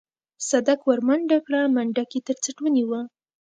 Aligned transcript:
صدک 0.49 0.79
ورمنډه 0.87 1.37
کړه 1.45 1.61
منډک 1.75 2.09
يې 2.15 2.21
تر 2.27 2.35
څټ 2.43 2.57
ونيوه. 2.61 3.01